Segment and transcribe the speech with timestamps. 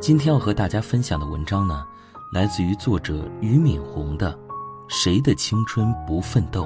[0.00, 1.84] 今天要和大家分享的文章呢，
[2.32, 4.32] 来自于作者俞敏洪的
[4.86, 6.64] 《谁的青春不奋斗》。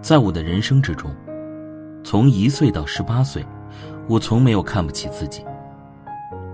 [0.00, 1.12] 在我的人生之中，
[2.04, 3.44] 从一岁到十八岁，
[4.06, 5.44] 我从没有看不起自己。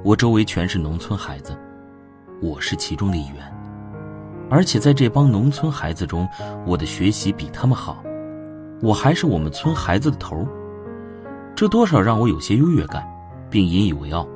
[0.02, 1.54] 我周围全是农村孩子，
[2.40, 3.54] 我是其中的一员，
[4.48, 6.26] 而且在这帮农村孩子中，
[6.66, 8.02] 我的学习比他们好，
[8.80, 10.48] 我还是我们村孩子的头
[11.54, 13.06] 这多少让我有些优越感。
[13.52, 14.26] 并引以为傲。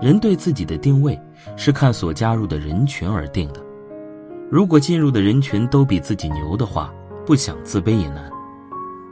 [0.00, 1.16] 人对自己的定位
[1.56, 3.60] 是看所加入的人群而定的。
[4.50, 6.90] 如果进入的人群都比自己牛的话，
[7.26, 8.30] 不想自卑也难；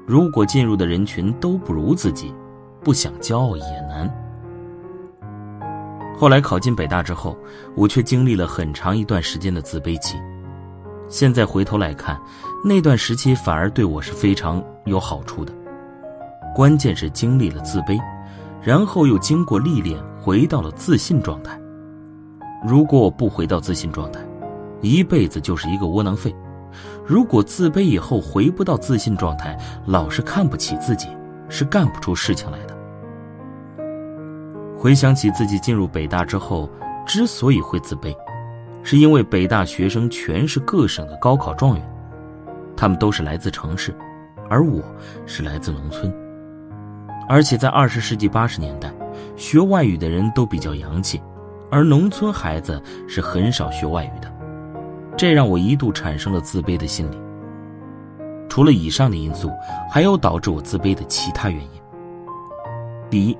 [0.07, 2.35] 如果进入的人群都不如自己，
[2.83, 4.11] 不想骄傲也难。
[6.17, 7.37] 后来考进北大之后，
[7.77, 10.17] 我却经历了很长一段时间的自卑期。
[11.09, 12.19] 现在回头来看，
[12.65, 15.53] 那段时期反而对我是非常有好处的。
[16.59, 17.97] 关键是经历了自卑，
[18.61, 21.57] 然后又经过历练，回到了自信状态。
[22.67, 24.19] 如果我不回到自信状态，
[24.81, 26.35] 一辈子就是一个窝囊废。
[27.07, 29.57] 如果自卑以后回不到自信状态，
[29.87, 31.07] 老是看不起自己，
[31.49, 32.77] 是干不出事情来的。
[34.77, 36.69] 回想起自己进入北大之后，
[37.07, 38.13] 之所以会自卑，
[38.83, 41.89] 是因为北大学生全是各省的高考状元，
[42.77, 43.95] 他们都是来自城市，
[44.51, 44.83] 而我
[45.25, 46.13] 是来自农村。
[47.29, 48.91] 而且在二十世纪八十年代，
[49.37, 51.21] 学外语的人都比较洋气，
[51.71, 54.33] 而农村孩子是很少学外语的，
[55.17, 57.19] 这让我一度产生了自卑的心理。
[58.49, 59.51] 除了以上的因素，
[59.91, 61.71] 还有导致我自卑的其他原因。
[63.11, 63.37] 第一，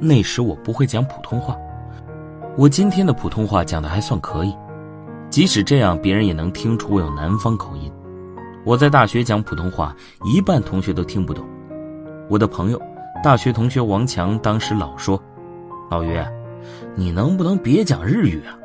[0.00, 1.54] 那时我不会讲普通话，
[2.56, 4.56] 我今天的普通话讲的还算可以，
[5.28, 7.92] 即使这样，别人也能听出我有南方口音。
[8.64, 11.46] 我在大学讲普通话，一半同学都听不懂。
[12.28, 12.80] 我的朋友，
[13.22, 15.20] 大学同学王强当时老说
[15.90, 16.18] ：“老于，
[16.94, 18.58] 你能不能别讲日语啊？”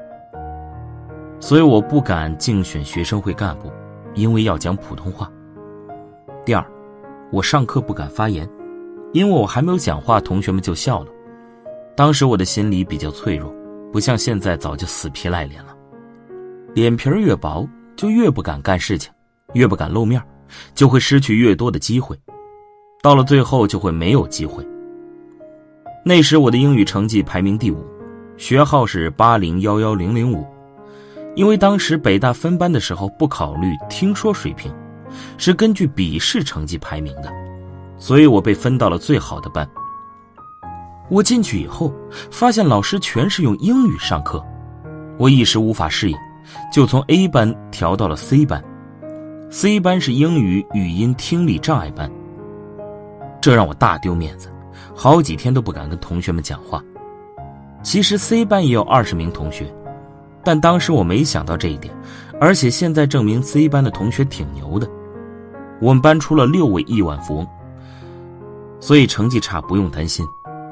[1.40, 3.72] 所以我不敢竞选学生会干部，
[4.16, 5.32] 因为要讲普通话。
[6.44, 6.66] 第二，
[7.32, 8.50] 我上课不敢发言，
[9.14, 11.12] 因为我还没有讲话，同学们就笑了。
[11.96, 13.54] 当时我的心理比较脆弱，
[13.92, 15.76] 不像现在早就死皮赖脸了。
[16.74, 19.12] 脸皮越薄，就越不敢干事情，
[19.54, 20.20] 越不敢露面，
[20.74, 22.18] 就会失去越多的机会。
[23.02, 24.66] 到了最后就会没有机会。
[26.06, 27.84] 那时我的英语成绩排名第五，
[28.38, 30.46] 学号是八零幺幺零零五。
[31.36, 34.72] 因为当时北大分班的时候不考虑听说水平，
[35.38, 37.32] 是根据笔试成绩排名的，
[37.98, 39.68] 所以我被分到了最好的班。
[41.10, 41.94] 我进去以后，
[42.30, 44.44] 发现老师全是用英语上课，
[45.18, 46.18] 我一时无法适应，
[46.72, 48.62] 就从 A 班调到了 C 班。
[49.50, 52.12] C 班是英语语音听力障碍班。
[53.42, 54.50] 这让我大丢面子，
[54.96, 56.82] 好几天都不敢跟同学们讲话。
[57.82, 59.74] 其实 C 班也有二十名同学，
[60.44, 61.92] 但当时我没想到这一点，
[62.40, 64.88] 而且现在证明 C 班的同学挺牛的。
[65.82, 67.48] 我们班出了六位亿万富翁，
[68.80, 70.24] 所以成绩差不用担心，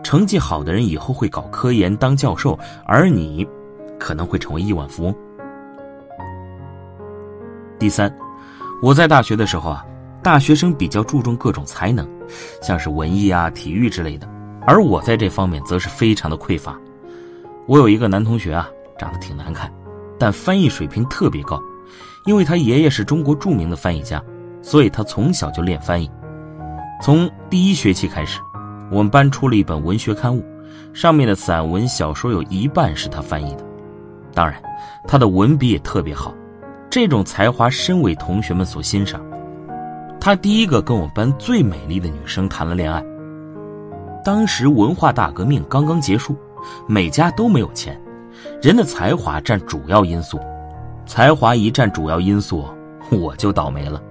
[0.04, 3.48] 成绩好的人以后会搞科研当教授，而你
[3.98, 5.16] 可能会成为亿万富翁。
[7.80, 8.16] 第三，
[8.84, 9.84] 我在大学的时候啊。
[10.30, 12.08] 大学生比较注重各种才能，
[12.62, 14.30] 像是文艺啊、体育之类的，
[14.68, 16.80] 而我在这方面则是非常的匮乏。
[17.66, 19.74] 我有一个男同学啊，长得挺难看，
[20.20, 21.60] 但翻译水平特别高，
[22.28, 24.24] 因为他爷爷是中国著名的翻译家，
[24.62, 26.08] 所以他从小就练翻译。
[27.02, 28.40] 从第一学期开始，
[28.92, 30.46] 我们班出了一本文学刊物，
[30.94, 33.66] 上面的散文、小说有一半是他翻译的。
[34.36, 34.62] 当然，
[35.08, 36.32] 他的文笔也特别好，
[36.88, 39.20] 这种才华深为同学们所欣赏。
[40.22, 43.04] 他第一个跟我们班最美丽的女生谈了恋爱。
[44.24, 46.36] 当时文化大革命刚刚结束，
[46.88, 48.00] 每家都没有钱，
[48.62, 50.40] 人的才华占主要因素。
[51.06, 52.66] 才华一占主要因素，
[53.10, 54.02] 我就倒霉了，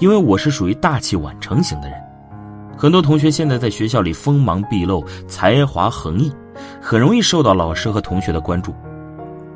[0.00, 1.96] 因为我是属于大器晚成型的人。
[2.76, 6.32] 很多同学现在在学校里锋芒毕露，才华横溢，
[6.80, 8.74] 很容易受到老师和同学的关注，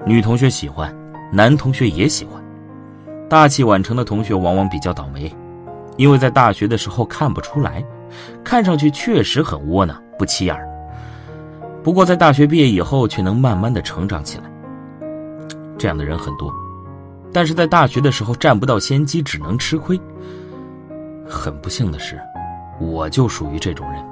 [0.06, 0.94] 女同学喜欢，
[1.32, 2.41] 男同学也喜欢。
[3.29, 5.31] 大器晚成的同学往往比较倒霉。
[5.96, 7.84] 因为在大学的时候看不出来，
[8.44, 10.69] 看上去确实很窝囊不起眼儿。
[11.82, 14.44] 不过在大学毕业以后，却能慢慢的成长起来。
[15.78, 16.52] 这样的人很多，
[17.32, 20.00] 但是在大学的时候占不到先机，只能吃亏。
[21.28, 22.19] 很不幸的是，
[22.81, 24.02] 我就属于这种人。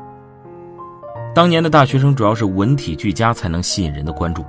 [1.34, 4.44] 当年的大学生主要是文体俱佳才能吸引人的关注。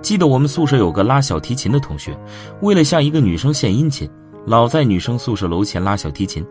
[0.00, 2.16] 记得我们宿舍有个拉小提琴的同学，
[2.60, 4.08] 为了向一个女生献殷勤，
[4.46, 6.46] 老在女生宿舍楼前拉小提琴。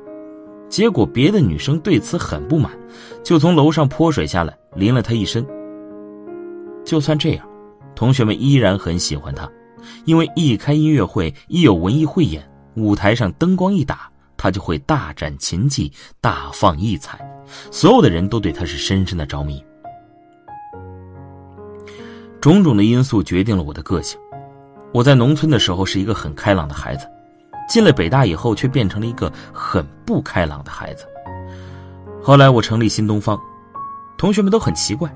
[0.70, 2.72] 结果别的女生对此很不满，
[3.24, 5.46] 就从楼上泼水下来，淋了他一身。
[6.86, 7.48] 就算这样，
[7.96, 9.50] 同学们依然很喜欢他，
[10.06, 12.44] 因为一开音乐会，一有文艺汇演，
[12.76, 15.92] 舞台上灯光一打，他就会大展琴技，
[16.22, 17.20] 大放异彩，
[17.72, 19.64] 所有的人都对他是深深的着迷。
[22.40, 24.20] 种种的因素决定了我的个性。
[24.94, 27.06] 我在农村的时候是一个很开朗的孩子，
[27.68, 31.06] 进了北大以后却变成了一个很不开朗的孩子。
[32.24, 33.40] 后来我成立新东方，
[34.18, 35.10] 同学们都很奇怪，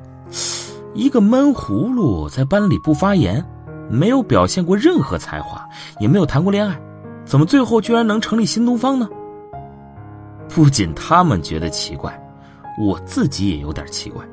[0.93, 3.43] 一个闷葫芦在班里不发言，
[3.89, 5.63] 没有表现过任何才华，
[5.99, 6.79] 也没有谈过恋爱，
[7.25, 9.09] 怎么最后居然能成立新东方呢？
[10.47, 12.17] 不仅他们觉得奇怪，
[12.79, 14.23] 我自己也有点奇怪，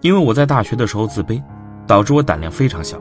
[0.00, 1.42] 因为我在大学的时候自卑，
[1.86, 2.96] 导致我胆量非常小。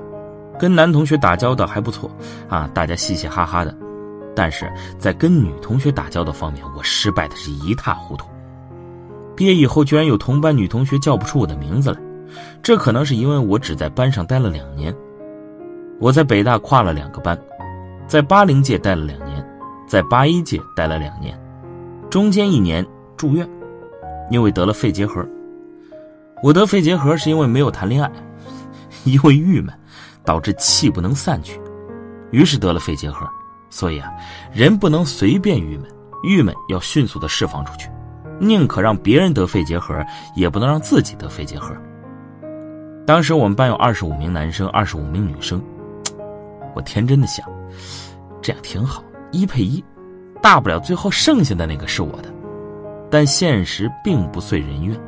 [0.60, 2.10] 跟男同学打交道还不错，
[2.50, 3.76] 啊，大家嘻嘻哈哈的，
[4.38, 8.28] 但是在跟女同学打交道方面，我失败的是一塌糊涂。
[9.36, 12.00] 毕业以后，居然有同班女同学叫不出我的名字来，
[12.62, 14.96] 这可能是因为我只在班上待了两年。
[16.00, 17.36] 我在北大跨了两个班，
[18.06, 19.44] 在八零届待了两年，
[19.88, 21.36] 在八一届待了两年，
[22.08, 22.86] 中间一年
[23.18, 23.50] 住院，
[24.30, 25.28] 因为得了肺结核。
[26.44, 28.12] 我得肺结核是因为没有谈恋爱，
[29.04, 29.74] 因为郁闷。
[30.24, 31.58] 导致气不能散去，
[32.32, 33.26] 于是得了肺结核。
[33.70, 34.12] 所以啊，
[34.54, 35.86] 人不能随便郁闷，
[36.24, 37.90] 郁闷要迅速的释放出去，
[38.40, 39.94] 宁可让别人得肺结核，
[40.36, 41.76] 也不能让自己得肺结核。
[43.06, 45.62] 当时我们班有二十五名男生，二十五名女生，
[46.76, 47.46] 我天真的想，
[48.42, 49.84] 这样挺好，一配一，
[50.42, 52.34] 大不了最后剩下的那个是我的。
[53.10, 55.00] 但现实并不遂人愿，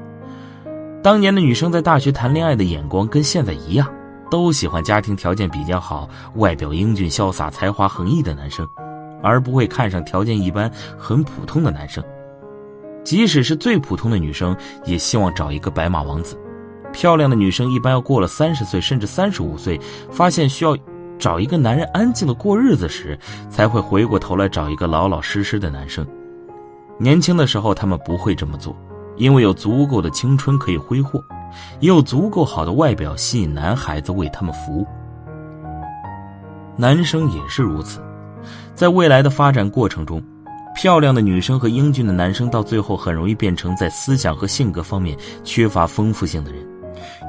[1.04, 3.90] 当年的女生在大学谈恋爱的眼光跟现在一样。
[4.30, 8.68] 都喜欢家庭条件比较好、外表英俊潇洒、才华横溢的男生，
[9.24, 12.04] 而不会看上条件一般、很普通的男生。
[13.04, 14.56] 即使是最普通的女生，
[14.86, 16.38] 也希望找一个白马王子。
[16.92, 19.80] 漂亮的女生一般要过了三十岁，甚至三十五岁，
[20.12, 20.76] 发现需要
[21.18, 23.18] 找一个男人安静的过日子时，
[23.50, 26.06] 才会回过头来找一个老老实实的男生。
[26.98, 28.76] 年轻的时候，他们不会这么做，
[29.18, 31.24] 因为有足够的青春可以挥霍。
[31.80, 34.86] 也有足够好的外表吸引男孩子为他们服务，
[36.76, 38.02] 男生也是如此。
[38.74, 40.24] 在未来的发展过程中，
[40.76, 46.66] 漂亮的女生和英俊的男生到最后很容易变成在思想和性格方面缺乏丰富性的人，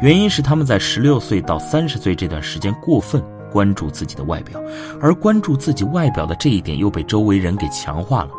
[0.01, 3.21] 原因是他们在十六岁到三十岁这段时间过分
[3.51, 4.61] 关注自己的外表，
[5.01, 8.31] 而关注自己外表的这一点又被周围人给强化了。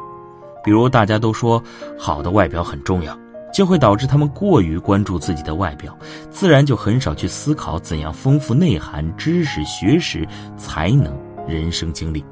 [0.64, 1.62] 比如大家都说
[2.00, 3.18] 好的外表很重要。
[3.52, 5.98] 就会导致他们过于关注自己的外表，
[6.30, 10.28] 自然就很少去思考怎样丰富内涵、知识、学识、
[10.58, 11.14] 才能、
[11.48, 12.24] 人生经历。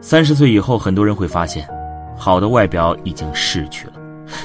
[0.00, 1.68] 三十岁以后，很多人会发现，
[2.16, 3.92] 好的外表已经逝去了，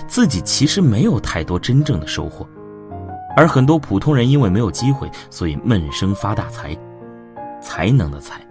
[0.08, 2.46] 自己其实没有太多真正的收获，
[3.38, 6.78] 而很多普通人因为没有机会，所以闷声发大财，
[7.62, 8.42] 才能的才。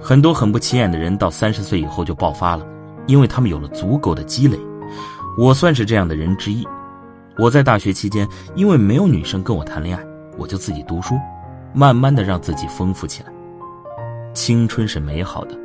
[0.00, 2.66] 很多很不起眼的人到三十岁以后就爆发了。
[3.06, 4.58] 因为他们有了足够的积累，
[5.36, 6.66] 我算是这样的人之一。
[7.38, 10.04] 我在大学期间，因为没有女生跟我谈恋爱，
[10.36, 11.14] 我就自己读书，
[11.72, 13.32] 慢慢的让自己丰富起来。
[14.34, 15.58] 青春是美好的，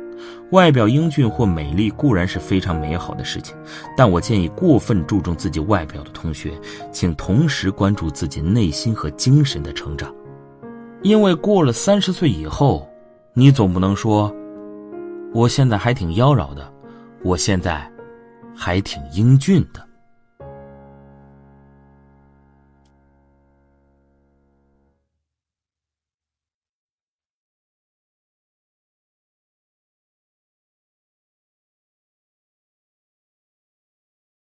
[0.52, 3.54] 外表英俊或美丽固然是非常美好的事情，
[3.96, 6.52] 但我建议过分注重自己外表的同学，
[6.90, 10.12] 请同时关注自己内心和精神的成长。
[11.02, 12.88] 因为过了三十岁以后，
[13.34, 14.34] 你总不能说，
[15.32, 16.72] 我现在还挺妖娆的。
[17.22, 17.90] 我现在
[18.54, 19.87] 还挺英俊的。